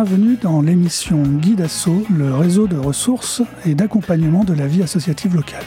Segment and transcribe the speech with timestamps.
[0.00, 5.34] Bienvenue dans l'émission Guide Asso, le réseau de ressources et d'accompagnement de la vie associative
[5.34, 5.64] locale.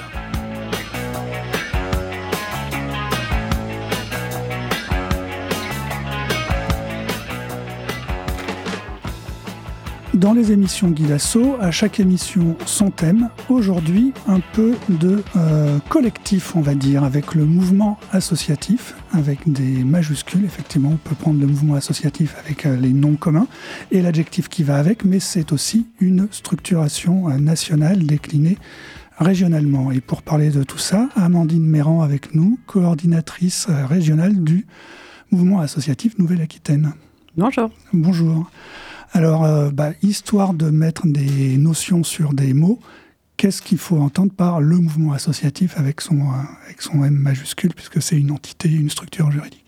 [10.22, 13.30] Dans les émissions Guide Asso, à chaque émission son thème.
[13.50, 19.84] Aujourd'hui, un peu de euh, collectif, on va dire, avec le mouvement associatif, avec des
[19.84, 20.46] majuscules.
[20.46, 23.48] Effectivement, on peut prendre le mouvement associatif avec euh, les noms communs
[23.90, 28.60] et l'adjectif qui va avec, mais c'est aussi une structuration euh, nationale déclinée
[29.18, 29.92] régionalement.
[29.92, 34.68] Et pour parler de tout ça, Amandine Méran avec nous, coordinatrice régionale du
[35.32, 36.94] mouvement associatif Nouvelle-Aquitaine.
[37.36, 37.72] Bonjour.
[37.92, 38.52] Bonjour.
[39.14, 42.80] Alors, euh, bah, histoire de mettre des notions sur des mots,
[43.36, 47.74] qu'est-ce qu'il faut entendre par le mouvement associatif avec son, euh, avec son M majuscule,
[47.74, 49.66] puisque c'est une entité, une structure juridique?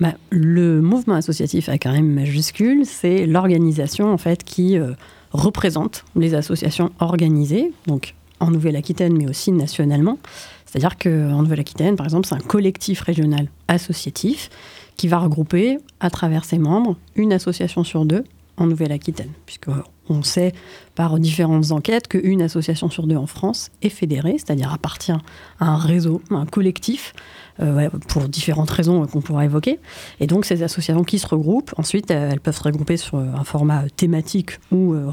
[0.00, 4.94] Bah, Le mouvement associatif avec un M majuscule, c'est l'organisation en fait qui euh,
[5.32, 10.18] représente les associations organisées, donc en Nouvelle-Aquitaine, mais aussi nationalement.
[10.64, 14.48] C'est-à-dire qu'en Nouvelle-Aquitaine, par exemple, c'est un collectif régional associatif
[14.96, 18.24] qui va regrouper à travers ses membres une association sur deux
[18.56, 20.52] en Nouvelle-Aquitaine, puisqu'on sait
[20.94, 25.76] par différentes enquêtes qu'une association sur deux en France est fédérée, c'est-à-dire appartient à un
[25.76, 27.14] réseau, un collectif,
[27.60, 29.78] euh, pour différentes raisons qu'on pourra évoquer.
[30.20, 33.84] Et donc ces associations qui se regroupent, ensuite elles peuvent se regrouper sur un format
[33.96, 35.12] thématique ou, euh,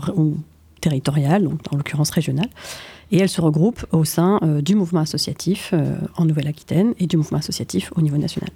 [0.82, 2.48] territorial, donc en l'occurrence régional,
[3.12, 5.74] et elles se regroupent au sein euh, du mouvement associatif
[6.16, 8.50] en Nouvelle-Aquitaine et du mouvement associatif au niveau national.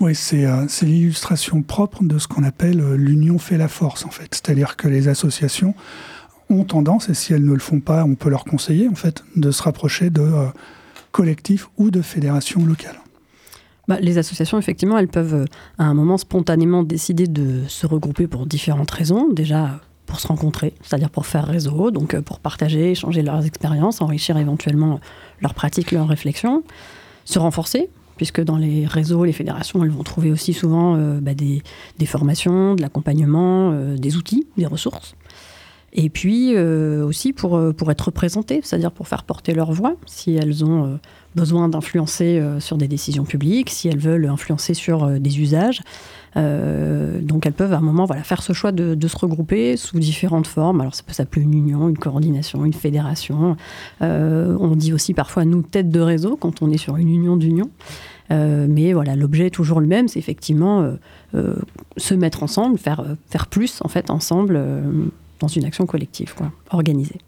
[0.00, 4.10] Oui, euh, c'est l'illustration propre de ce qu'on appelle euh, l'union fait la force, en
[4.10, 4.28] fait.
[4.32, 5.74] C'est-à-dire que les associations
[6.50, 9.24] ont tendance, et si elles ne le font pas, on peut leur conseiller, en fait,
[9.34, 10.46] de se rapprocher de euh,
[11.10, 13.00] collectifs ou de fédérations locales.
[13.88, 15.46] Bah, les associations, effectivement, elles peuvent
[15.78, 19.28] à un moment spontanément décider de se regrouper pour différentes raisons.
[19.32, 24.38] Déjà, pour se rencontrer, c'est-à-dire pour faire réseau, donc pour partager, échanger leurs expériences, enrichir
[24.38, 25.00] éventuellement
[25.40, 26.62] leurs pratiques, leurs réflexions,
[27.24, 31.32] se renforcer, puisque dans les réseaux, les fédérations, elles vont trouver aussi souvent euh, bah,
[31.32, 31.62] des,
[32.04, 35.14] formations, de l'accompagnement, euh, des outils, des ressources.
[35.92, 40.34] Et puis euh, aussi pour, pour être représentées, c'est-à-dire pour faire porter leur voix, si
[40.34, 40.98] elles ont
[41.34, 45.82] besoin d'influencer sur des décisions publiques, si elles veulent influencer sur des usages.
[46.34, 50.46] donc elles peuvent à un moment voilà, faire ce choix de, se regrouper sous différentes
[50.46, 50.80] formes.
[50.80, 53.56] Alors ça peut s'appeler une union, une coordination, une fédération.
[54.00, 57.70] on dit aussi parfois nous tête de réseau quand on est sur une union d'union.
[58.30, 60.96] Euh, mais voilà, l'objet est toujours le même, c'est effectivement euh,
[61.34, 61.56] euh,
[61.96, 64.60] se mettre ensemble, faire, faire plus en fait ensemble
[65.40, 67.20] dans une action collective, quoi, organisée.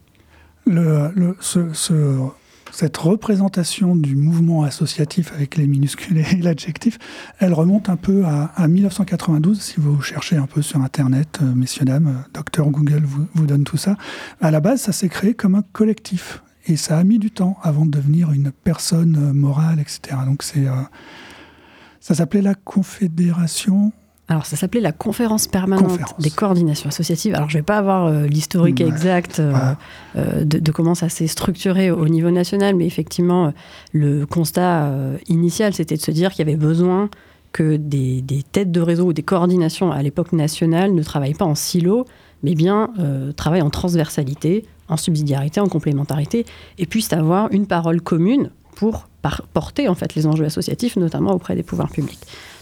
[2.72, 6.98] Cette représentation du mouvement associatif avec les minuscules et l'adjectif,
[7.38, 12.24] elle remonte un peu à, 1992, si vous cherchez un peu sur Internet, messieurs, dames,
[12.32, 13.96] docteur Google vous, donne tout ça.
[14.40, 16.42] À la base, ça s'est créé comme un collectif.
[16.66, 20.18] Et ça a mis du temps avant de devenir une personne euh, morale, etc.
[20.26, 20.74] Donc c'est, euh,
[22.00, 23.92] ça s'appelait la Confédération.
[24.30, 27.34] Alors ça s'appelait la Conférence permanente des coordinations associatives.
[27.34, 29.42] Alors je ne vais pas avoir euh, l'historique exact
[30.14, 33.52] de, comment ça s'est structuré au niveau national, mais effectivement
[33.92, 34.90] le constat
[35.28, 37.10] initial c'était de se dire qu'il y avait besoin
[37.52, 41.44] que des, des, têtes de réseau ou des coordinations à l'époque nationale ne travaillent pas
[41.44, 42.06] en silo,
[42.44, 42.90] mais bien
[43.36, 46.44] travaillent en transversalité en subsidiarité, en complémentarité,
[46.78, 49.08] et puissent avoir une parole commune pour
[49.52, 52.20] porter en fait les enjeux associatifs, notamment auprès des pouvoirs publics.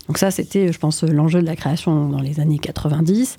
[0.08, 3.36] Donc ça, c'était, je pense, l'enjeu de la création dans les années 90.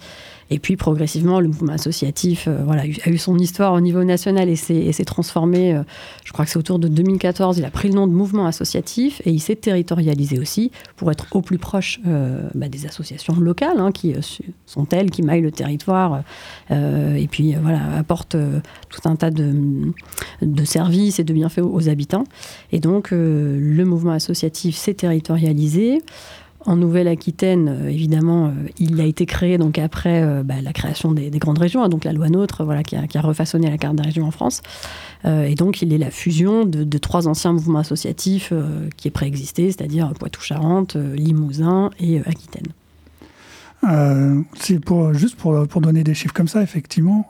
[0.52, 4.50] Et puis progressivement, le mouvement associatif euh, voilà, a eu son histoire au niveau national
[4.50, 5.76] et s'est transformé.
[5.76, 5.84] Euh,
[6.24, 7.60] je crois que c'est autour de 2014.
[7.60, 11.28] Il a pris le nom de mouvement associatif et il s'est territorialisé aussi pour être
[11.32, 14.16] au plus proche euh, bah, des associations locales hein, qui
[14.66, 16.24] sont elles qui maillent le territoire
[16.70, 18.38] et puis voilà apportent
[18.90, 19.54] tout un tas de,
[20.42, 22.24] de, services et de bienfaits aux habitants.
[22.72, 26.02] Et donc le mouvement associatif s'est territorialisé.
[26.70, 31.12] En Nouvelle-Aquitaine, euh, évidemment, euh, il a été créé donc après euh, bah, la création
[31.12, 34.04] des, grandes régions, hein, donc la loi NOTRe, voilà, qui a, refaçonné la carte des
[34.04, 34.62] régions en France.
[35.26, 38.54] et donc, il est la fusion de, trois anciens mouvements associatifs
[38.98, 42.68] qui préexistaient, c'est-à-dire Poitou-Charentes, Limousin et Aquitaine.
[44.56, 47.28] c'est pour, juste pour, pour, donner des chiffres comme ça, effectivement,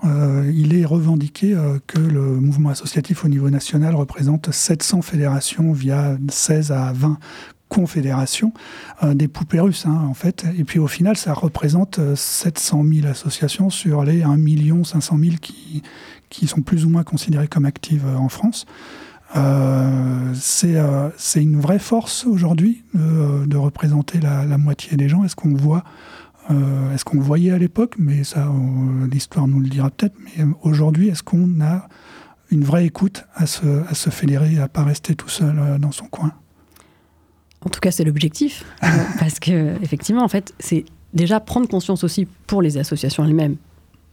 [0.53, 1.55] il est revendiqué
[1.87, 7.17] que le mouvement associatif au niveau national représente 700 fédérations via 16 à 20
[7.69, 8.51] confédération
[9.03, 10.45] euh, des poupées russes, hein, en fait.
[10.57, 14.37] Et puis au final, ça représente 700 euh, 000 associations sur les 1
[14.83, 15.35] 500 000
[16.29, 18.65] qui, sont plus ou moins considérées comme actives euh, en France.
[20.33, 25.23] c'est une vraie force aujourd'hui de, représenter la, moitié des gens.
[25.23, 25.83] Est-ce qu'on voit
[26.95, 27.93] est-ce qu'on voyait à l'époque?
[27.99, 28.51] Mais ça,
[29.11, 30.15] l'histoire nous le dira peut-être.
[30.19, 31.87] Mais aujourd'hui, est-ce qu'on a
[32.49, 36.07] une vraie écoute à se, à se fédérer, à pas rester tout seul dans son
[36.07, 36.33] coin?
[37.65, 38.65] En tout cas, c'est l'objectif.
[39.19, 43.57] parce que, effectivement, en fait, c'est déjà prendre conscience aussi pour les associations elles-mêmes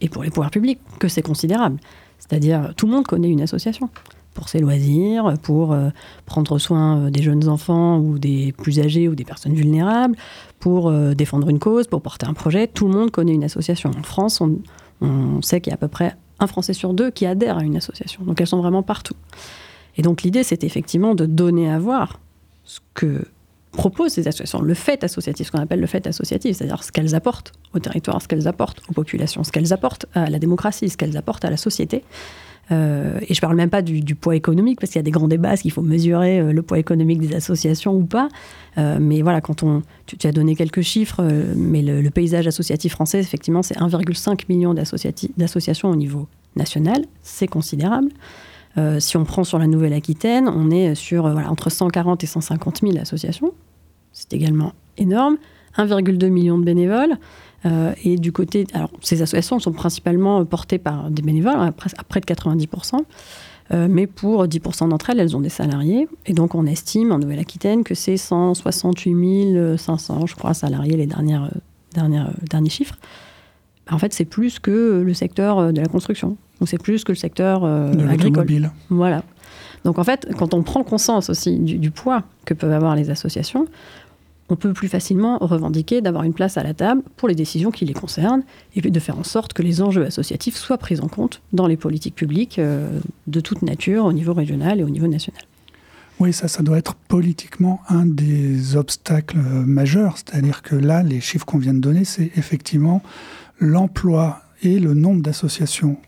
[0.00, 1.78] et pour les pouvoirs publics que c'est considérable.
[2.18, 3.90] C'est-à-dire, tout le monde connaît une association
[4.34, 5.88] pour ses loisirs, pour euh,
[6.26, 10.14] prendre soin euh, des jeunes enfants ou des plus âgés ou des personnes vulnérables,
[10.60, 12.66] pour euh, défendre une cause, pour porter un projet.
[12.66, 13.90] Tout le monde connaît une association.
[13.98, 14.58] En France, on,
[15.00, 17.62] on sait qu'il y a à peu près un Français sur deux qui adhère à
[17.62, 18.24] une association.
[18.24, 19.16] Donc elles sont vraiment partout.
[19.96, 22.20] Et donc l'idée, c'est effectivement de donner à voir
[22.64, 23.24] ce que
[23.76, 27.14] proposent ces associations, le fait associatif, ce qu'on appelle le fait associatif, c'est-à-dire ce qu'elles
[27.14, 30.96] apportent au territoire, ce qu'elles apportent aux populations, ce qu'elles apportent à la démocratie, ce
[30.96, 32.02] qu'elles apportent à la société.
[32.72, 35.28] Euh, et je parle même pas du, poids économique, parce qu'il y a des grands
[35.28, 38.28] débats, est-ce qu'il faut mesurer euh, le poids économique des associations ou pas
[38.78, 41.22] euh, Mais voilà, quand on, tu, as donné quelques chiffres,
[41.54, 48.08] mais le, paysage associatif français, effectivement, c'est 1,5 million d'associations au niveau national, c'est considérable.
[48.98, 53.52] si on prend sur la Nouvelle-Aquitaine, on est sur entre 140 et 150 000 associations,
[54.16, 55.36] c'est également énorme.
[55.76, 57.18] 1,2 million de bénévoles.
[57.66, 58.66] Euh, et du côté.
[58.72, 63.00] Alors, ces associations sont principalement portées par des bénévoles, à près, de 90%.
[63.72, 66.08] Euh, mais pour 10% d'entre elles, elles ont des salariés.
[66.26, 71.50] Et donc, on estime en Nouvelle-Aquitaine que c'est 168 500, je crois, salariés, les dernières,
[71.92, 72.96] dernières, derniers chiffres.
[73.90, 76.36] En fait, c'est plus que le secteur de la construction.
[76.60, 78.70] Donc, c'est plus que le secteur euh, agricole.
[78.88, 79.22] Voilà.
[79.84, 83.10] Donc, en fait, quand on prend conscience aussi du, du poids que peuvent avoir les
[83.10, 83.66] associations,
[84.48, 87.84] on peut plus facilement revendiquer d'avoir une place à la table pour les décisions qui
[87.84, 88.42] les concernent
[88.74, 91.76] et de faire en sorte que les enjeux associatifs soient pris en compte dans les
[91.76, 95.42] politiques publiques euh, de toute nature au niveau régional et au niveau national.
[96.18, 100.16] Oui, ça, ça doit être politiquement un des obstacles euh, majeurs.
[100.16, 103.02] C'est-à-dire que là, les chiffres qu'on vient de donner, c'est effectivement
[103.58, 105.98] l'emploi et le nombre d'associations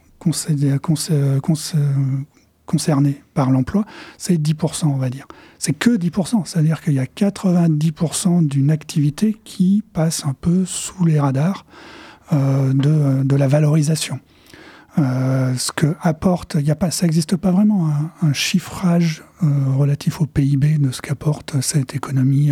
[2.68, 3.84] concernés par l'emploi,
[4.18, 5.26] c'est 10%, on va dire.
[5.58, 11.04] C'est que 10%, c'est-à-dire qu'il y a 90% d'une activité qui passe un peu sous
[11.04, 11.64] les radars
[12.32, 14.20] euh, de, la valorisation.
[14.98, 17.88] Euh, ce que apporte, y a pas, ça n'existe pas vraiment
[18.20, 22.50] un, chiffrage euh, relatif au PIB de ce qu'apporte cette économie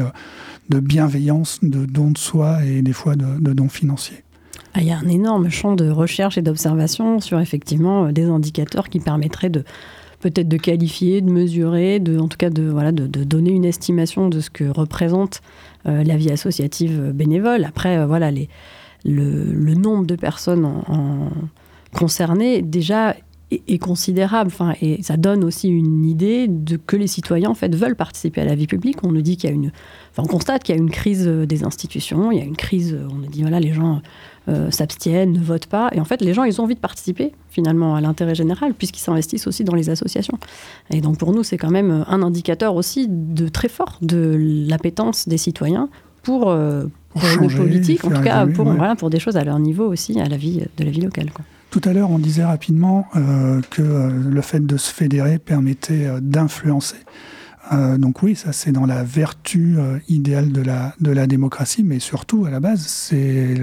[0.71, 4.25] de bienveillance, de dons de soi et des fois de, de dons financiers.
[4.73, 8.89] Ah, il y a un énorme champ de recherche et d'observation sur effectivement des indicateurs
[8.89, 9.65] qui permettraient de
[10.21, 14.29] peut-être de qualifier, de mesurer, de, en tout cas de, voilà, de, donner une estimation
[14.29, 15.41] de ce que représente
[15.87, 17.65] euh, la vie associative bénévole.
[17.65, 18.31] Après, euh, voilà,
[19.05, 20.69] le, nombre de personnes
[21.93, 23.15] concernées déjà
[23.51, 24.51] est, considérable.
[24.53, 28.41] Enfin, et ça donne aussi une idée de que les citoyens en fait veulent participer
[28.41, 28.99] à la vie publique.
[29.05, 29.71] On nous dit qu'il y a une,
[30.29, 32.33] constate qu'il y a une crise des institutions.
[32.33, 32.99] Il y a une crise.
[33.11, 34.03] On nous dit voilà, les gens
[34.49, 35.89] euh, s'abstiennent, ne votent pas.
[35.91, 39.01] Et en fait, les gens, ils ont envie de participer finalement à l'intérêt général puisqu'ils
[39.01, 40.39] s'investissent aussi dans les associations.
[40.91, 44.37] Et donc pour nous, c'est quand même un indicateur aussi de très fort de
[44.69, 45.89] l'appétence des citoyens
[46.23, 46.85] pour, euh,
[47.17, 50.29] le politique, en tout cas pour, voilà, pour des choses à leur niveau aussi, à
[50.29, 51.31] la vie de la vie locale.
[51.71, 56.99] Tout à l'heure, on disait rapidement euh, que le fait de se fédérer permettait d'influencer.
[57.99, 59.77] donc oui, ça c'est dans la vertu
[60.09, 63.57] idéale de la, de la démocratie, mais surtout à la base, c'est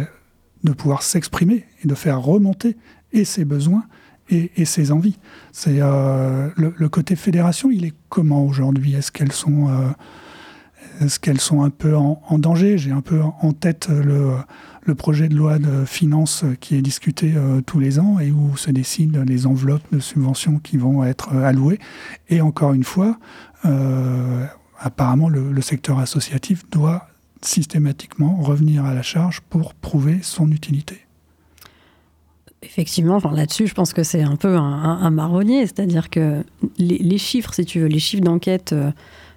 [0.64, 2.78] de pouvoir s'exprimer et de faire remonter
[3.12, 3.84] et ses besoins
[4.30, 5.20] et, ses envies.
[5.52, 8.96] C'est euh, le, côté fédération, il est comment aujourd'hui?
[8.96, 9.90] Est-ce qu'elles sont, euh,
[11.02, 12.78] est-ce qu'elles sont un peu en, danger?
[12.78, 17.62] J'ai un peu en tête le, projet de loi de finances qui est discuté euh,
[17.62, 21.80] tous les ans et où se décident les enveloppes de subventions qui vont être allouées.
[22.30, 23.20] Et encore une fois,
[24.80, 27.08] apparemment, le secteur associatif doit
[27.46, 31.04] systématiquement revenir à la charge pour prouver son utilité.
[32.64, 36.44] Effectivement, là-dessus, je pense que c'est un peu un, marronnier, c'est-à-dire que
[36.78, 38.92] les, chiffres, si tu veux, les chiffres d'enquête, euh,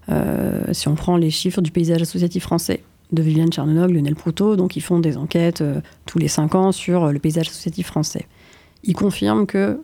[0.08, 2.82] euh, si on prend les chiffres du paysage associatif français,
[3.12, 6.70] de Viviane Charnonog, Lionel Proutot, donc ils font des enquêtes euh, tous les cinq ans
[6.70, 8.26] sur le paysage associatif français.
[8.84, 9.80] Ils confirment que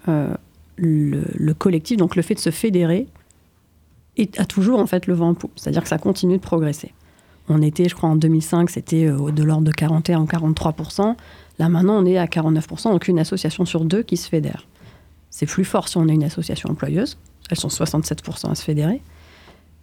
[0.76, 3.09] le, le, collectif, donc le fait de se fédérer,
[4.37, 6.93] a toujours en fait le vent en poupe, c'est-à-dire que ça continue de progresser.
[7.49, 10.75] On était, je crois, en 2005, c'était euh, de l'ordre de 41 ou 43
[11.59, 14.67] Là, maintenant, on est à 49 donc une association sur deux qui se fédère.
[15.31, 17.19] C'est plus fort si on est une association employeuse.
[17.51, 19.03] Elles sont 67 à se fédérer.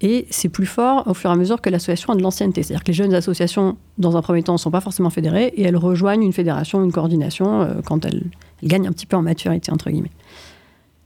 [0.01, 2.63] Et c'est plus fort au fur et à mesure que l'association a de l'ancienneté.
[2.63, 5.63] C'est-à-dire que les jeunes associations, dans un premier temps, ne sont pas forcément fédérées et
[5.63, 8.24] elles rejoignent une fédération, une coordination euh, quand elles,
[8.62, 10.12] elles, gagnent un petit peu en maturité, entre guillemets.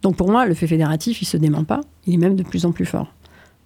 [0.04, 2.44] Donc pour moi, le fait fédératif, il ne se dément pas, il est même de
[2.44, 3.08] plus en plus fort.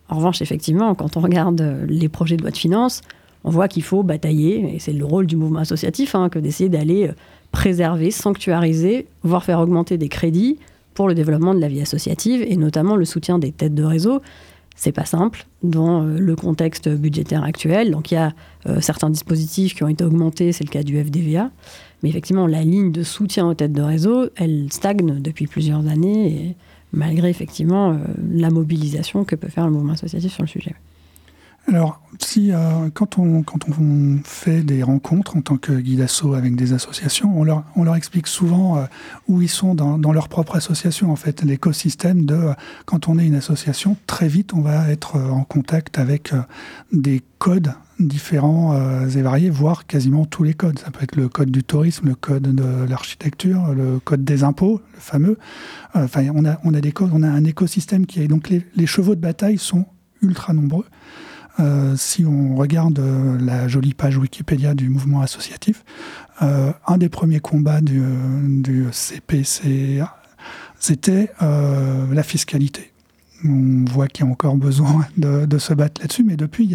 [0.09, 3.01] En revanche, effectivement, quand on regarde euh, les projets de loi de finances,
[3.43, 6.69] on voit qu'il faut batailler, et c'est le rôle du mouvement associatif, hein, que d'essayer
[6.69, 7.11] d'aller
[7.51, 10.57] préserver, sanctuariser, voire faire augmenter des crédits
[10.93, 14.21] pour le développement de la vie associative et notamment le soutien des têtes de réseau.
[14.75, 17.91] C'est pas simple dans euh, le contexte budgétaire actuel.
[17.91, 18.33] Donc il y a
[18.67, 21.51] euh, certains dispositifs qui ont été augmentés, c'est le cas du FDVA.
[22.01, 26.55] Mais effectivement, la ligne de soutien aux têtes de réseau, elle stagne depuis plusieurs années,
[26.93, 27.97] malgré effectivement euh,
[28.31, 30.75] la mobilisation que peut faire le mouvement associatif sur le sujet.
[31.69, 33.43] Alors, si, euh, quand, on,
[34.23, 38.77] fait des rencontres en tant que guide asso avec des associations, on leur, explique souvent
[38.77, 38.85] euh,
[39.27, 42.53] où ils sont dans, leur propre association, en fait, l'écosystème de euh,
[42.85, 46.33] quand on est une association, très vite on va être en contact avec
[46.93, 48.73] des codes différents
[49.05, 50.79] et variés, voire quasiment tous les codes.
[50.79, 54.81] Ça peut être le code du tourisme, le code de l'architecture, le code des impôts,
[54.93, 55.37] le fameux.
[55.93, 58.27] Enfin, on a, on a des codes, on a un écosystème qui est.
[58.27, 59.85] Donc les, les chevaux de bataille sont
[60.21, 60.85] ultra nombreux.
[61.59, 65.83] Euh, si on regarde euh, la jolie page Wikipédia du mouvement associatif,
[66.41, 68.01] euh, un des premiers combats du,
[68.61, 70.15] du CPCA,
[70.79, 72.91] c'était la fiscalité.
[73.43, 76.71] On voit qu'il y a encore besoin de, se battre là-dessus, mais depuis, il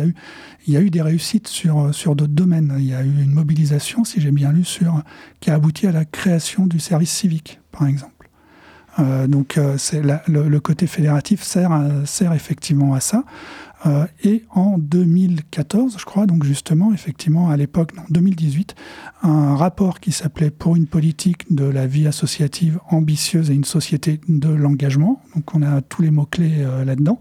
[0.72, 2.74] y a eu, des réussites sur, d'autres domaines.
[2.78, 4.64] Il y a eu une mobilisation, si j'ai bien lu,
[5.40, 8.28] qui a abouti à la création du service civique, par exemple.
[9.28, 13.24] donc le, côté fédératif sert effectivement à ça.
[13.86, 18.74] Euh, et en 2014, je crois, donc justement, effectivement, à l'époque, en 2018,
[19.22, 24.20] un rapport qui s'appelait Pour une politique de la vie associative ambitieuse et une société
[24.28, 25.20] de l'engagement.
[25.34, 27.18] Donc on a tous les mots-clés euh, là-dedans.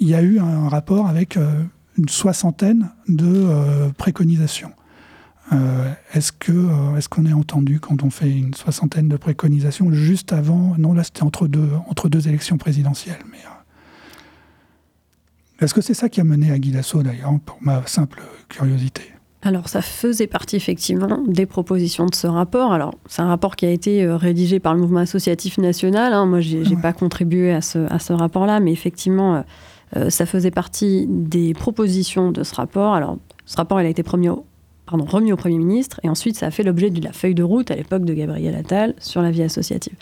[0.00, 1.62] Il y a eu un rapport avec euh,
[1.96, 3.48] une soixantaine de
[3.96, 4.72] préconisations.
[6.12, 10.74] est-ce que est-ce qu'on est entendu quand on fait une soixantaine de préconisations juste avant?
[10.76, 13.38] Non, là c'était entre deux entre deux élections présidentielles, mais
[15.64, 19.02] est-ce que c'est ça qui a mené à Guy d'ailleurs, pour ma simple curiosité?
[19.42, 22.72] Alors, ça faisait partie effectivement des propositions de ce rapport.
[22.72, 26.14] Alors, c'est un rapport qui a été euh, rédigé par le mouvement associatif national.
[26.14, 26.24] Hein.
[26.24, 29.42] Moi, je n'ai pas contribué à ce, à ce rapport-là, mais effectivement, euh,
[29.96, 32.94] euh, ça faisait partie des propositions de ce rapport.
[32.94, 34.46] Alors, ce rapport, il a été remis au,
[34.86, 37.42] pardon, remis au Premier ministre, et ensuite, ça a fait l'objet de la feuille de
[37.42, 39.94] route à l'époque de Gabriel Attal sur la vie associative.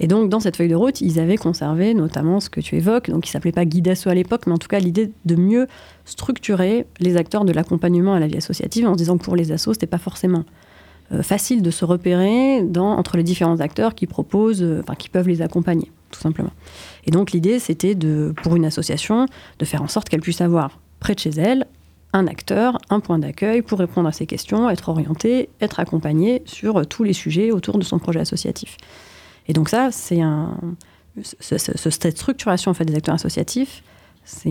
[0.00, 3.10] Et donc, dans cette feuille de route, ils avaient conservé notamment ce que tu évoques,
[3.10, 5.66] donc qui s'appelait pas Guidasso à l'époque, mais en tout cas l'idée de mieux
[6.04, 9.74] structurer les acteurs de l'accompagnement à la vie associative en disant que pour les assos,
[9.74, 10.44] c'était pas forcément
[11.12, 15.42] euh, facile de se repérer entre les différents acteurs qui proposent, euh, qui peuvent les
[15.42, 16.52] accompagner, tout simplement.
[17.06, 19.26] Et donc, l'idée, c'était de, pour une association,
[19.58, 21.66] de faire en sorte qu'elle puisse avoir près de chez elle
[22.14, 26.86] un acteur, un point d'accueil pour répondre à ces questions, être orienté, être accompagné sur
[26.86, 28.76] tous les sujets autour de son projet associatif.
[29.52, 30.56] Et donc ça, c'est un,
[31.20, 33.82] cette structuration en fait, des acteurs associatifs,
[34.24, 34.48] ça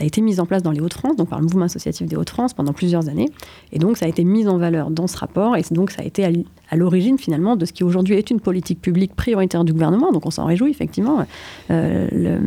[0.00, 2.54] a été mis en place dans les Hauts-de-France, donc par le mouvement associatif des Hauts-de-France
[2.54, 3.28] pendant plusieurs années.
[3.72, 6.04] Et donc ça a été mis en valeur dans ce rapport, et donc ça a
[6.06, 6.24] été
[6.70, 10.12] à l'origine finalement de ce qui aujourd'hui est une politique publique prioritaire du gouvernement.
[10.12, 11.26] Donc on s'en réjouit effectivement.
[11.70, 12.38] Euh, le,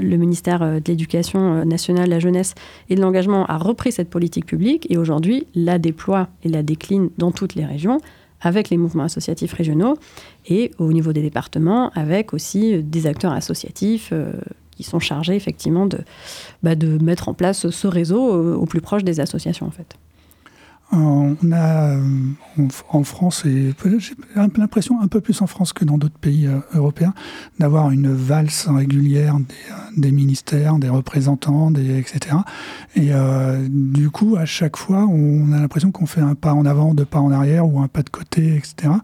[0.00, 2.56] le, ministère de l'Éducation nationale, de la jeunesse
[2.88, 7.10] et de l'engagement a repris cette politique publique et aujourd'hui la déploie et la décline
[7.18, 8.00] dans toutes les régions
[8.40, 9.96] avec les mouvements associatifs régionaux
[10.46, 14.32] et au niveau des départements avec aussi des acteurs associatifs euh,
[14.70, 15.98] qui sont chargés effectivement de,
[16.62, 19.96] bah, de mettre en place ce réseau euh, au plus proche des associations en fait.
[20.92, 22.00] On a euh,
[22.88, 26.58] en France, et j'ai l'impression un peu plus en France que dans d'autres pays euh,
[26.74, 27.14] européens,
[27.60, 29.36] d'avoir une valse régulière
[29.96, 32.36] des, ministères, des représentants, etc.
[32.96, 36.66] Et euh, du coup, à chaque fois, on a l'impression qu'on fait un pas en
[36.66, 38.94] avant, deux pas en arrière ou un pas de côté, etc.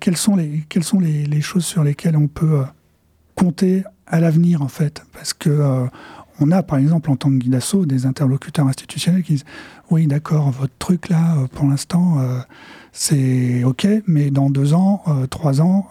[0.00, 2.64] quelles sont, les, choses sur lesquelles on peut
[3.34, 5.04] compter à l'avenir, en fait?
[5.14, 5.88] Parce que
[6.40, 9.44] on a, par exemple, en tant que guide d'assaut, des interlocuteurs institutionnels qui disent
[9.90, 12.38] Oui, d'accord, votre truc là, euh, pour l'instant, euh,
[12.92, 15.88] c'est OK, mais dans deux ans, euh, trois ans,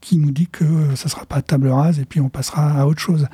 [0.00, 0.64] qui nous dit que
[0.94, 3.26] ça ne sera pas table rase et puis on passera à autre chose?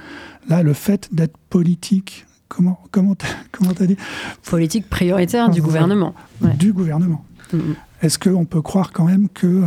[0.48, 3.14] Là, le fait d'être politique, comment comment
[3.52, 3.96] comment t'as dit?
[4.48, 6.14] Politique prioritaire du gouvernement.
[6.58, 7.24] Du gouvernement.
[7.52, 7.74] Mm, mm.
[8.02, 9.62] Est-ce qu'on peut croire quand même que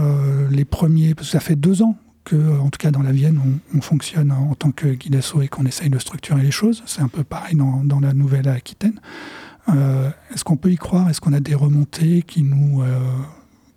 [0.51, 1.95] les premiers, parce que ça fait deux ans
[2.35, 3.39] en tout cas dans la Vienne,
[3.75, 6.83] on, fonctionne en tant que guide asso et qu'on essaye de structurer les choses.
[6.85, 8.99] C'est un peu pareil dans, la Nouvelle-Aquitaine.
[9.69, 11.09] Euh, est-ce qu'on peut y croire?
[11.09, 12.99] Est-ce qu'on a des remontées qui nous euh,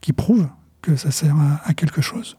[0.00, 0.49] qui prouvent
[0.83, 2.37] que ça sert à, quelque chose?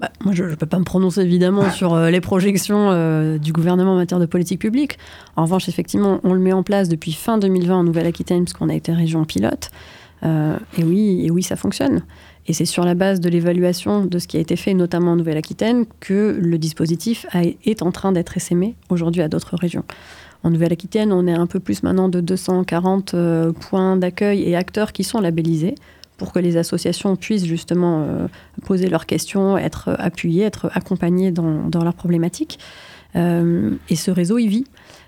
[0.00, 3.92] Bah, moi, je ne peux pas me prononcer évidemment sur euh, les projections du gouvernement
[3.92, 4.98] en matière de politique publique.
[5.36, 8.74] En revanche, effectivement, on le met en place depuis fin 2020 en Nouvelle-Aquitaine, puisqu'on a
[8.74, 9.70] été région pilote.
[10.22, 12.02] et oui, et oui, ça fonctionne.
[12.48, 15.16] Et c'est sur la base de l'évaluation de ce qui a été fait, notamment en
[15.16, 17.26] Nouvelle-Aquitaine, que le dispositif
[17.64, 19.84] est en train d'être essaimé aujourd'hui à d'autres régions.
[20.44, 23.16] En Nouvelle-Aquitaine, on est un peu plus maintenant de 240
[23.60, 25.74] points d'accueil et acteurs qui sont labellisés
[26.18, 28.06] pour que les associations puissent justement
[28.64, 32.60] poser leurs questions, être appuyées, être accompagnées dans, leurs problématiques.
[33.16, 34.66] et ce réseau, il vit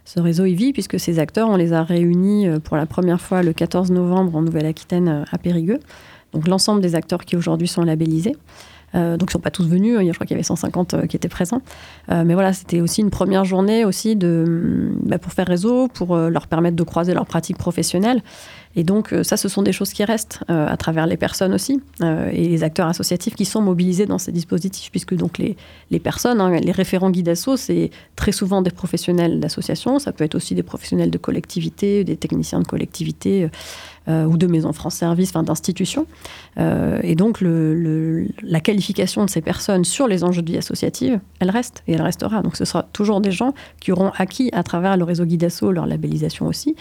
[0.09, 3.21] ce réseau y vit puisque ces acteurs, on les a réunis euh, pour la première
[3.21, 5.81] fois le 14 novembre en Nouvelle-Aquitaine euh, à Périgueux.
[6.33, 8.37] Donc l'ensemble des acteurs qui aujourd'hui sont labellisés.
[8.95, 11.17] Euh, donc ils ne sont pas tous venus, je crois qu'il y avait 150 qui
[11.17, 11.61] étaient présents.
[12.09, 16.47] mais voilà, c'était aussi une première journée aussi de, bah, pour faire réseau, pour leur
[16.47, 18.23] permettre de croiser leurs pratiques professionnelles.
[18.79, 21.53] Et donc, euh, ça, ce sont des choses qui restent euh, à travers les personnes
[21.53, 25.57] aussi euh, et les acteurs associatifs qui sont mobilisés dans ces dispositifs, puisque donc les,
[25.91, 30.23] les personnes, hein, les référents guides asso, c'est très souvent des professionnels d'associations, ça peut
[30.23, 33.51] être aussi des professionnels de collectivité, des techniciens de collectivité.
[34.11, 36.07] Ou de maisons France Service, enfin d'institutions.
[36.57, 41.83] Et donc la qualification de ces personnes sur les enjeux de vie associative, elle reste
[41.87, 42.41] et elle restera.
[42.41, 45.85] Donc ce sera toujours des gens qui auront acquis à travers le réseau Guidasso leur
[45.85, 46.75] labellisation aussi.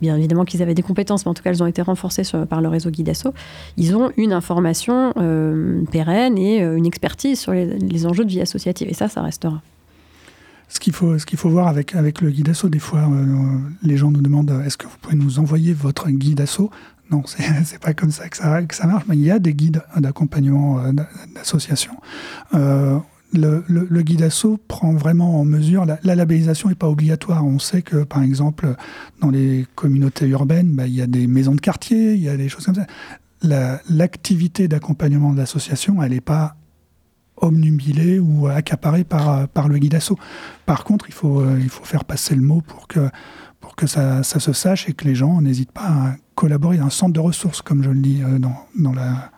[0.00, 2.60] Bien évidemment qu'ils avaient des compétences, mais en tout cas elles ont été renforcées par
[2.60, 3.32] le réseau Guidasso.
[3.76, 5.12] Ils ont une information
[5.90, 8.88] pérenne et une expertise sur les, enjeux de vie associative.
[8.88, 9.60] Et ça, ça restera.
[10.72, 13.98] Ce qu'il faut, ce faut voir avec, avec le guide asso, des fois, euh, les
[13.98, 16.70] gens nous demandent est-ce que vous pouvez nous envoyer votre guide asso?
[17.10, 19.38] Non, c'est, c'est pas comme ça que, ça que ça marche, mais il y a
[19.38, 20.92] des guides d'accompagnement euh,
[21.34, 21.92] d'association.
[22.54, 22.98] Euh,
[23.32, 27.44] le, le, guide asso prend vraiment en mesure, la, labellisation n'est pas obligatoire.
[27.44, 28.74] On sait que, par exemple,
[29.20, 32.36] dans les communautés urbaines, bah, il y a des maisons de quartier, il y a
[32.36, 32.86] des choses comme ça.
[33.88, 36.56] l'activité d'accompagnement de l'association, elle n'est pas
[37.36, 40.18] omnubilé ou accaparé par, par le guide assaut.
[40.66, 43.08] Par contre, il faut, euh, il faut faire passer le mot pour que,
[43.60, 46.78] pour que ça, ça se sache et que les gens n'hésitent pas à collaborer.
[46.78, 49.32] Un centre de ressources, comme je le dis euh, dans, dans la.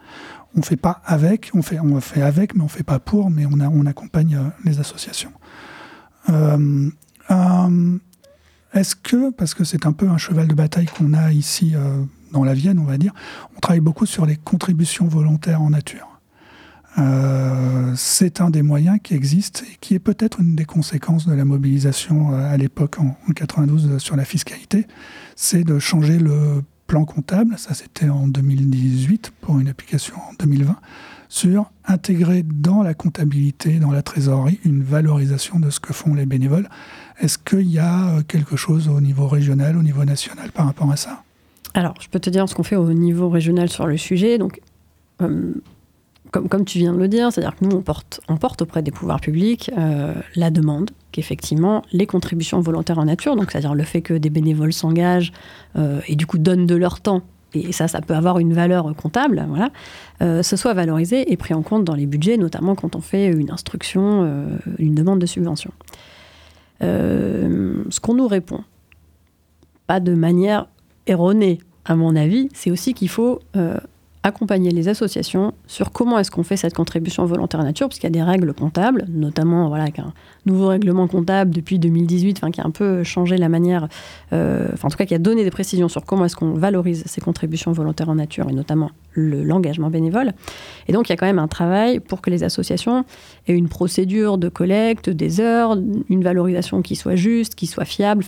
[0.56, 3.30] On fait pas avec, on fait, on fait avec, mais on ne fait pas pour,
[3.30, 5.32] mais on, accompagne euh, les associations.
[8.72, 11.74] Est-ce que, parce que c'est un peu un cheval de bataille qu'on a ici
[12.32, 13.12] dans la Vienne, on va dire,
[13.56, 16.14] on travaille beaucoup sur les contributions volontaires en nature.
[16.98, 21.34] Euh, c'est un des moyens qui existent et qui est peut-être une des conséquences de
[21.34, 24.86] la mobilisation euh, à l'époque en, 92 euh, sur la fiscalité,
[25.34, 30.76] c'est de changer le plan comptable, ça c'était en 2018 pour une application en 2020,
[31.28, 36.26] sur intégrer dans la comptabilité, dans la trésorerie, une valorisation de ce que font les
[36.26, 36.68] bénévoles.
[37.20, 40.96] Est-ce qu'il y a quelque chose au niveau régional, au niveau national par rapport à
[40.96, 41.22] ça?
[41.74, 44.38] Alors, je peux te dire ce qu'on fait au niveau régional sur le sujet.
[44.38, 44.60] Donc,
[46.42, 49.70] comme, tu viens de le dire, c'est-à-dire que nous, on porte, auprès des pouvoirs publics
[49.78, 54.30] euh, la demande qu'effectivement les contributions volontaires en nature, donc c'est-à-dire le fait que des
[54.30, 55.32] bénévoles s'engagent
[55.76, 57.22] euh, et du coup donnent de leur temps,
[57.54, 59.70] et ça, ça peut avoir une valeur comptable, voilà,
[60.22, 63.28] euh, ce soit valorisé et pris en compte dans les budgets, notamment quand on fait
[63.28, 65.70] une instruction, une demande de subvention.
[66.80, 68.64] ce qu'on nous répond,
[69.86, 70.66] pas de manière
[71.06, 73.40] erronée, à mon avis, c'est aussi qu'il faut
[74.24, 78.12] accompagner les associations sur comment est-ce qu'on fait cette contribution volontaire nature, parce qu'il y
[78.12, 80.12] a des règles comptables, notamment voilà, un
[80.46, 83.86] nouveau règlement comptable depuis 2018, enfin, qui a un peu changé la manière,
[84.32, 87.20] euh, en tout cas qui a donné des précisions sur comment est-ce qu'on valorise ces
[87.20, 90.32] contributions volontaires en nature, et notamment l'engagement bénévole.
[90.88, 93.04] Et donc il y a quand même un travail pour que les associations
[93.46, 95.76] aient une procédure de collecte des heures,
[96.08, 98.24] une valorisation qui soit juste, qui soit fiable.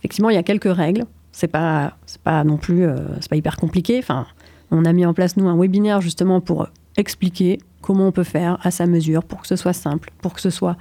[0.00, 1.04] Effectivement, il y a quelques règles.
[1.34, 3.98] C'est pas, pas non plus, euh, c'est pas hyper compliqué.
[3.98, 4.26] Enfin,
[4.72, 8.58] on a mis en place, nous, un webinaire justement pour expliquer comment on peut faire
[8.62, 10.76] à sa mesure, pour que ce soit simple, pour que ce soit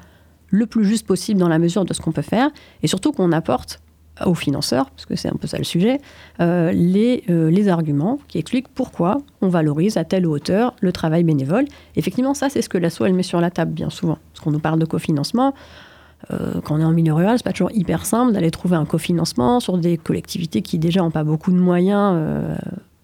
[0.49, 2.49] le plus juste possible dans la mesure de ce qu'on peut faire,
[2.81, 3.81] et surtout qu'on apporte
[4.25, 5.99] aux financeurs, parce que c'est un peu ça le sujet,
[6.41, 11.23] euh, les, euh, les arguments qui expliquent pourquoi on valorise à telle hauteur le travail
[11.23, 11.65] bénévole.
[11.95, 14.19] Effectivement, ça, c'est ce que l'asso, elle met sur la table bien souvent.
[14.33, 15.53] Parce qu'on nous parle de cofinancement,
[16.31, 18.85] euh, quand on est en milieu rural, c'est pas toujours hyper simple d'aller trouver un
[18.85, 22.15] cofinancement sur des collectivités qui déjà n'ont pas beaucoup de moyens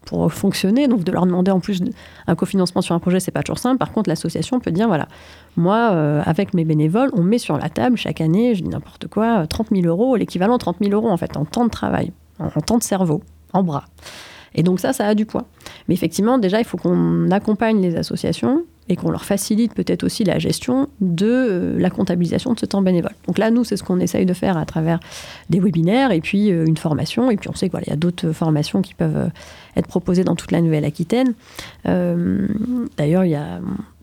[0.07, 0.87] pour fonctionner.
[0.87, 1.83] Donc de leur demander en plus
[2.25, 3.77] un cofinancement sur un projet, c'est pas toujours simple.
[3.77, 5.07] Par contre, l'association peut dire voilà,
[5.55, 9.07] moi, euh, avec mes bénévoles, on met sur la table chaque année, je dis n'importe
[9.07, 12.11] quoi, 30 000 euros, l'équivalent de 30 000 euros en fait, en temps de travail,
[12.39, 13.21] en, temps de cerveau,
[13.53, 13.85] en bras.
[14.55, 15.45] Et donc ça, ça a du poids.
[15.87, 20.23] Mais effectivement, déjà, il faut qu'on accompagne les associations et qu'on leur facilite peut-être aussi
[20.23, 23.11] la gestion de euh, la comptabilisation de ce temps bénévole.
[23.27, 24.99] Donc là, nous, c'est ce qu'on essaye de faire à travers
[25.49, 27.29] des webinaires et puis euh, une formation.
[27.29, 29.29] Et puis on sait qu'il y a d'autres formations qui peuvent euh,
[29.75, 31.33] être proposées dans toute la Nouvelle-Aquitaine.
[31.85, 33.59] D'ailleurs, il y a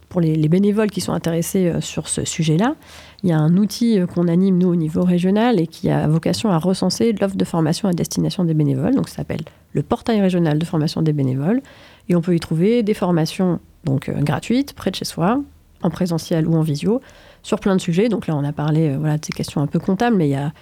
[0.08, 2.76] pour les, bénévoles qui sont intéressés sur ce sujet-là,
[3.24, 6.50] il y a un outil qu'on anime, nous, au niveau régional et qui a vocation
[6.50, 8.94] à recenser l'offre de formation à destination des bénévoles.
[8.94, 9.40] Donc ça s'appelle
[9.72, 11.60] le portail régional de formation des bénévoles.
[12.08, 15.40] Et on peut y trouver des formations donc euh, gratuite, près de chez soi,
[15.82, 17.02] en présentiel ou en visio,
[17.42, 18.08] sur plein de sujets.
[18.08, 20.34] Donc là, on a parlé voilà, de ces questions un peu comptables, mais il y
[20.34, 20.52] a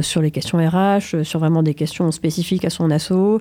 [0.00, 3.40] sur les questions RH, sur vraiment des questions spécifiques à son assaut,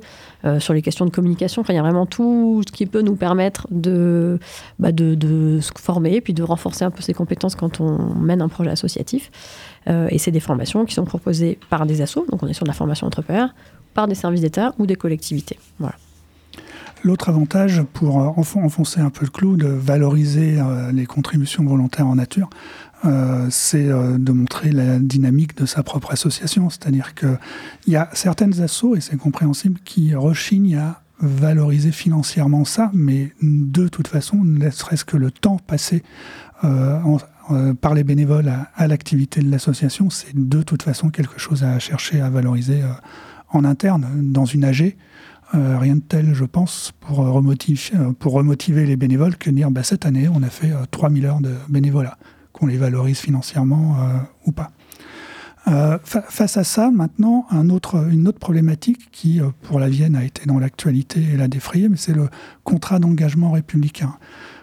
[0.58, 1.64] sur les questions de communication.
[1.70, 4.40] il y a vraiment tout ce qui peut nous permettre de,
[4.80, 8.50] bah, de, se former, puis de renforcer un peu ses compétences quand on mène un
[8.50, 9.30] projet associatif.
[9.88, 12.70] et c'est des formations qui sont proposées par des assos, donc on est sur de
[12.70, 13.54] la formation entrepreneur,
[13.94, 15.60] par des services d'État ou des collectivités.
[15.78, 15.96] Voilà.
[17.04, 22.06] L'autre avantage, pour euh, enfoncer un peu le clou, de valoriser euh, les contributions volontaires
[22.06, 22.50] en nature,
[23.06, 26.70] euh, c'est de montrer la dynamique de sa propre association.
[26.70, 27.38] C'est-à-dire qu'il
[27.88, 33.88] y a certaines assos, et c'est compréhensible, qui rechignent à valoriser financièrement ça, mais de
[33.88, 36.04] toute façon, ne serait-ce que le temps passé
[36.62, 42.22] par les bénévoles à, l'activité de l'association, c'est de toute façon quelque chose à chercher
[42.22, 42.82] à valoriser
[43.50, 44.96] en interne dans une AG.
[45.54, 49.70] Euh, rien de tel, je pense, pour remotiver, euh, pour remotiver les bénévoles que dire
[49.70, 52.18] bah, cette année, on a fait 3000 euh, heures de bénévolat,
[52.54, 53.98] qu'on les valorise financièrement
[54.46, 54.72] ou pas.
[56.04, 57.72] face à ça, maintenant, une
[58.28, 62.14] autre problématique qui, pour la Vienne, a été dans l'actualité et l'a défrayé, mais c'est
[62.14, 62.30] le
[62.64, 64.16] contrat d'engagement républicain.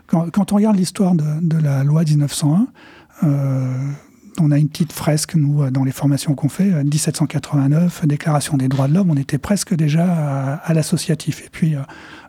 [0.06, 2.66] Quand, on regarde l'histoire de, de, la loi 1901,
[4.40, 8.56] on a une petite fresque, nous, euh, dans les formations qu'on fait, 1789, euh, Déclaration
[8.56, 11.42] des droits de l'homme, on était presque déjà à, l'associatif.
[11.44, 11.80] Et puis, euh,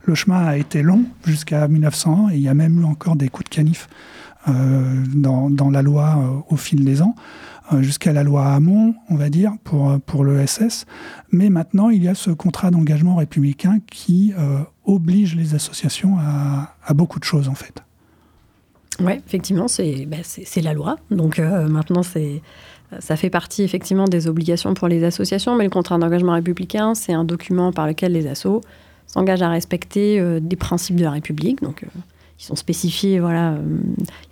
[0.06, 3.30] le chemin a été long jusqu'à 1901, et il y a même eu encore des
[3.30, 3.88] coups de canif
[4.48, 7.13] dans, la loi au fil des ans,
[7.82, 10.88] jusqu'à la loi Hamon, on va dire, pour l'ESS.
[11.32, 14.34] Mais maintenant, il y a ce contrat d'engagement républicain qui
[14.86, 17.84] oblige les associations à beaucoup de choses, en fait.
[19.01, 19.67] Oui, effectivement,
[20.07, 20.97] bah, c'est la loi.
[21.12, 25.97] Donc euh, maintenant, ça fait partie effectivement des obligations pour les associations, mais le contrat
[25.97, 28.62] d'engagement républicain, c'est un document par lequel les assos
[29.07, 31.62] s'engagent à respecter euh, des principes de la République.
[31.62, 31.88] Donc, euh,
[32.39, 33.57] ils sont spécifiés, voilà,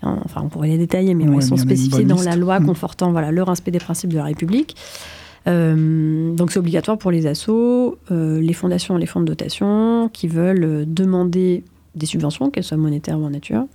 [0.01, 2.65] enfin, on pourrait les détailler, mais ils sont spécifiés dans la loi mmh.
[2.65, 4.77] confortant voilà, le respect des principes de la République.
[5.45, 10.85] donc c'est obligatoire pour les assos, les fondations et les fonds de dotation qui veulent
[10.87, 11.65] demander
[11.97, 13.65] des subventions, qu'elles soient monétaires ou en nature,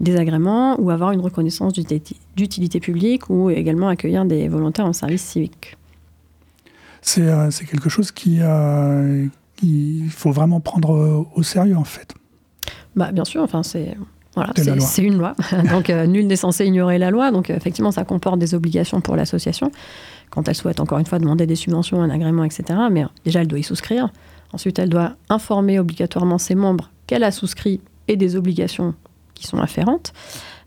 [0.00, 5.22] des agréments ou avoir une reconnaissance d'utilité publique ou également accueillir des volontaires en service
[5.22, 5.76] civique.
[7.02, 12.14] C'est euh, quelque chose qui euh, qu'il faut vraiment prendre au sérieux en fait.
[12.96, 13.96] Bah, bien sûr, enfin c'est
[14.34, 15.34] voilà, c'est une loi.
[15.70, 17.30] donc euh, nul n'est censé ignorer la loi.
[17.30, 19.70] Donc effectivement, ça comporte des obligations pour l'association
[20.30, 22.78] quand elle souhaite encore une fois demander des subventions, un agrément, etc.
[22.90, 24.12] Mais déjà, elle doit y souscrire.
[24.52, 28.94] Ensuite, elle doit informer obligatoirement ses membres qu'elle a souscrit et des obligations
[29.46, 30.12] sont afférentes.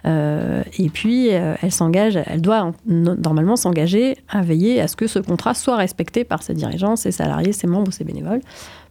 [0.05, 5.07] Euh, et puis, euh, elle s'engage, elle doit normalement s'engager à veiller à ce que
[5.07, 8.41] ce contrat soit respecté par ses dirigeants, ses salariés, ses membres, ses bénévoles.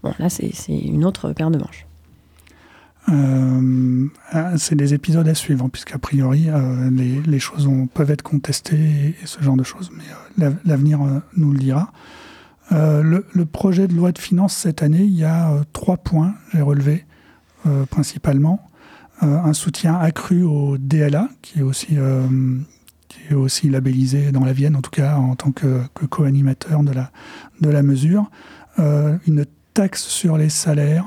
[0.03, 1.87] Bon, là, c'est une autre paire de manches.
[3.09, 6.47] Euh, ah, c'est des épisodes à suivre, puisqu'a priori,
[7.27, 11.01] les, choses peuvent être contestées et, ce genre de choses, mais l'avenir
[11.37, 11.93] nous le dira.
[12.71, 16.63] Le, le, projet de loi de finances cette année, il y a trois points, j'ai
[16.63, 17.05] relevé
[17.91, 18.72] principalement.
[19.23, 22.27] Euh, un soutien accru au DLA, qui est aussi euh,
[23.09, 26.93] qui est aussi labellisé dans la Vienne, en tout cas en tant que, co-animateur de
[26.93, 27.11] la,
[27.61, 28.31] de la mesure.
[28.79, 29.45] Euh, une
[29.75, 31.05] taxe sur les salaires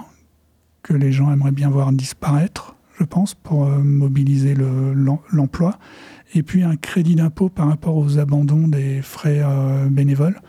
[0.84, 4.56] que les gens aimeraient bien voir disparaître, je pense, pour mobiliser
[5.32, 5.80] l'emploi.
[6.36, 9.44] et puis un crédit d'impôt par rapport aux abandons des frais
[9.90, 10.40] bénévoles.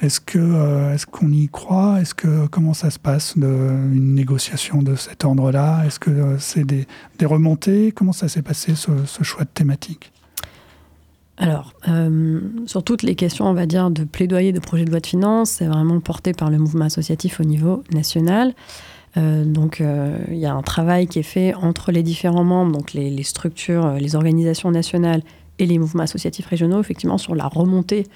[0.00, 2.00] Est-ce que euh, est-ce qu'on y croit?
[2.00, 5.84] Est-ce que comment ça se passe une négociation de cet ordre-là?
[5.86, 6.86] Est-ce que euh, c'est des,
[7.18, 7.90] des, remontées?
[7.90, 8.92] Comment ça s'est passé ce,
[9.24, 10.12] choix de thématique?
[11.36, 15.00] Alors, euh, sur toutes les questions, on va dire, de plaidoyer de projet de loi
[15.00, 18.54] de finances, c'est vraiment porté par le mouvement associatif au niveau national.
[19.16, 23.22] donc, il y a un travail qui est fait entre les différents membres, donc les,
[23.24, 25.22] structures, les organisations nationales
[25.58, 28.06] et les mouvements associatifs régionaux, effectivement, sur la remontée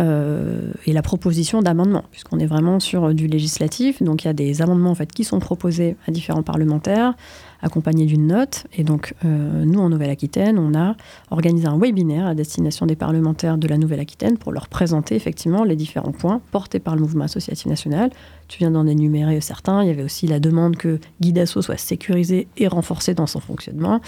[0.00, 4.02] et la proposition d'amendements, puisqu'on est vraiment sur du législatif.
[4.02, 7.14] Donc il y a des amendements en fait, qui sont proposés à différents parlementaires,
[7.62, 8.66] accompagnés d'une note.
[8.76, 10.94] Et donc euh, nous, en Nouvelle-Aquitaine, on a
[11.30, 15.76] organisé un webinaire à destination des parlementaires de la Nouvelle-Aquitaine pour leur présenter effectivement les
[15.76, 18.10] différents points portés par le mouvement associatif national.
[18.48, 19.82] Tu viens d'en énumérer certains.
[19.82, 24.00] Il y avait aussi la demande que Guidasso soit sécurisé et renforcé dans son fonctionnement,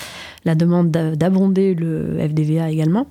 [0.45, 3.07] la demande d'abonder le FDVA également.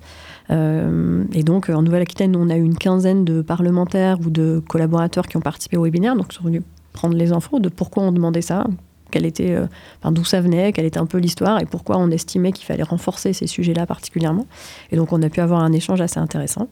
[0.50, 5.26] Euh, et donc, en Nouvelle-Aquitaine, on a eu une quinzaine de parlementaires ou de collaborateurs
[5.26, 8.42] qui ont participé au webinaire, donc sont venus prendre les infos de pourquoi on demandait
[8.42, 8.66] ça,
[9.10, 9.66] quelle était, euh,
[10.10, 13.32] d'où ça venait, quelle était un peu l'histoire et pourquoi on estimait qu'il fallait renforcer
[13.32, 14.46] ces sujets-là particulièrement.
[14.92, 16.68] Et donc, on a pu avoir un échange assez intéressant.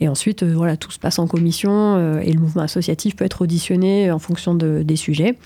[0.00, 4.10] Et ensuite, voilà, tout se passe en commission et le mouvement associatif peut être auditionné
[4.10, 5.36] en fonction des sujets.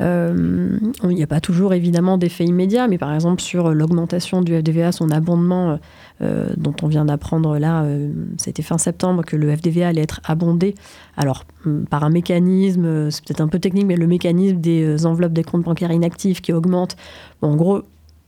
[0.00, 4.92] il n'y a pas toujours évidemment d'effet immédiat, mais par exemple sur l'augmentation du FDVA,
[4.92, 5.78] son abondement
[6.20, 7.86] dont on vient d'apprendre là,
[8.36, 10.74] c'était fin septembre que le FDVA allait être abondé.
[11.16, 11.44] Alors,
[11.88, 15.64] par un mécanisme, c'est peut-être un peu technique, mais le mécanisme des enveloppes des comptes
[15.64, 16.96] bancaires inactifs qui augmente.
[17.40, 17.82] en gros,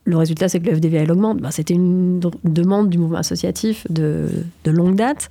[0.04, 1.40] le résultat, c'est que le FDVA augmente.
[1.40, 4.28] Ben, C'était une demande du mouvement associatif de,
[4.66, 5.28] longue date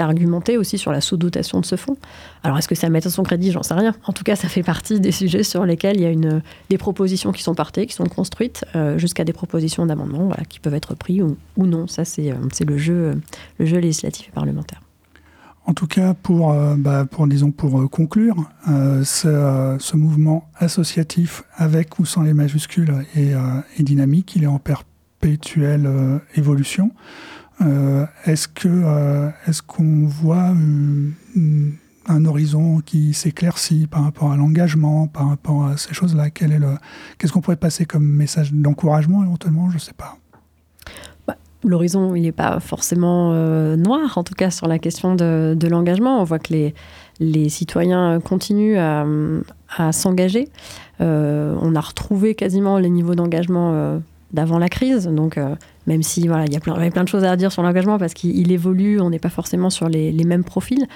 [0.00, 1.96] a argumenté aussi sur la sous-dotation de ce fonds.
[2.42, 3.52] Alors, est-ce que ça met à son crédit?
[3.52, 3.94] J'en sais rien.
[4.04, 6.78] En tout cas, ça fait partie des sujets sur lesquels il y a une, des
[6.78, 10.94] propositions qui sont partées, qui sont construites, euh, jusqu'à des propositions d'amendement qui peuvent être
[10.94, 11.86] pris ou, non.
[11.86, 13.20] Ça, c'est euh, le, jeu,
[13.58, 14.80] le jeu législatif et parlementaire.
[15.68, 21.98] En tout cas, pour, euh, bah, disons pour euh, conclure, euh, ce, mouvement associatif, avec
[21.98, 24.36] ou sans les majuscules, est, dynamique.
[24.36, 25.90] Il est en perpétuelle
[26.36, 26.92] évolution.
[27.60, 30.52] Est-ce que est-ce qu'on voit
[32.08, 36.30] un horizon qui s'éclaircit par rapport à l'engagement, par rapport à ces choses-là?
[36.30, 36.76] Quel est le
[37.18, 39.70] Qu'est-ce qu'on pourrait passer comme message d'encouragement éventuellement?
[39.70, 40.18] Je ne sais pas
[41.66, 46.20] l'horizon, il n'est pas forcément euh, noir, en tout cas sur la question de, l'engagement.
[46.20, 46.74] On voit que les,
[47.20, 50.48] les citoyens continuent à, s'engager.
[51.00, 53.98] Euh, on a retrouvé quasiment les niveaux d'engagement euh,
[54.32, 55.06] d'avant la crise.
[55.08, 55.38] Donc,
[55.86, 58.50] même si voilà, il y a plein, de choses à dire sur l'engagement parce qu'il
[58.52, 60.86] évolue, on n'est pas forcément sur les, mêmes profils.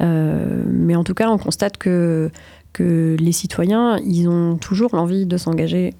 [0.00, 2.30] mais en tout cas, on constate que,
[2.78, 5.94] les citoyens, ils ont toujours l'envie de s'engager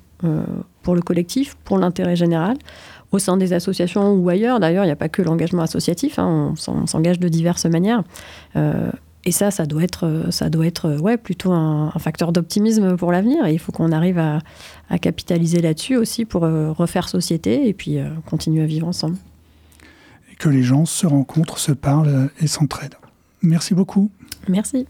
[0.82, 2.56] pour le collectif, pour l'intérêt général
[3.14, 4.60] au sein des associations ou ailleurs.
[4.60, 8.02] D'ailleurs, il n'y a pas que l'engagement associatif, hein, on, s'engage de diverses manières.
[8.56, 8.90] Euh,
[9.26, 13.46] et ça, ça doit être, ça doit être ouais, plutôt un, facteur d'optimisme pour l'avenir.
[13.46, 14.40] Et il faut qu'on arrive à,
[15.00, 19.16] capitaliser là-dessus aussi pour euh, refaire société et puis euh, continuer à vivre ensemble.
[20.30, 22.96] Et que les gens se rencontrent, se parlent et s'entraident.
[23.42, 24.10] Merci beaucoup.
[24.48, 24.86] Merci.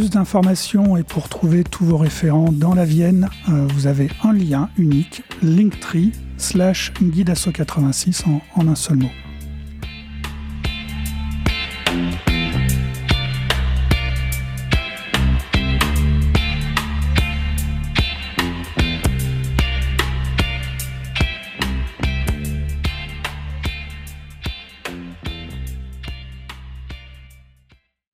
[0.00, 4.32] Plus d'informations et pour trouver tous vos référents dans la Vienne, euh, vous avez un
[4.32, 9.10] lien unique, linktree slash guidasso86 en un seul mot.